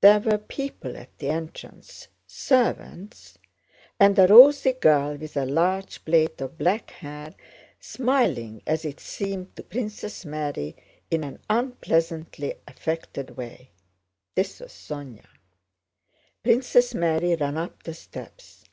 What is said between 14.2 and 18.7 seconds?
(This was Sónya.) Princess Mary ran up the steps.